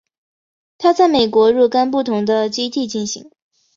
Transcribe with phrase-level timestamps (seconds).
[0.79, 3.29] 它在美国若干不同的基地进行。